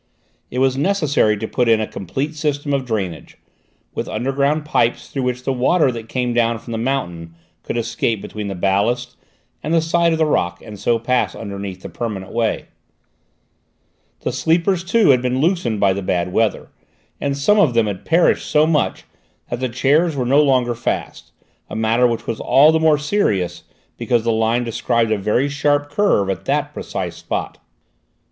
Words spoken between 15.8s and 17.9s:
the bad weather, and some of them